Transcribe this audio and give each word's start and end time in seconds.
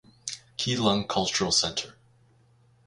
Keelung 0.57 1.07
Cultural 1.07 1.51
Center. 1.51 1.93